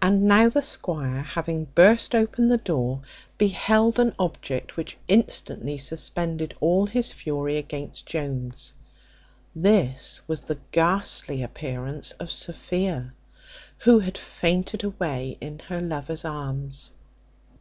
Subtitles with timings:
[0.00, 3.00] And now the squire, having burst open the door,
[3.38, 8.74] beheld an object which instantly suspended all his fury against Jones;
[9.52, 13.14] this was the ghastly appearance of Sophia,
[13.78, 16.92] who had fainted away in her lover's arms.